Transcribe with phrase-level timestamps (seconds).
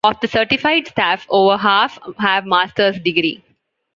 [0.03, 3.39] Of the certificated staff, over half have master's degrees.